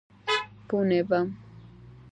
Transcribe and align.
ბუნება 0.73 1.21